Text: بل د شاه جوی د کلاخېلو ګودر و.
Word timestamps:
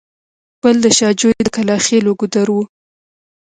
بل 0.61 0.75
د 0.85 0.85
شاه 0.97 1.13
جوی 1.19 1.35
د 1.45 1.49
کلاخېلو 1.55 2.09
ګودر 2.19 2.47
و. 2.53 2.57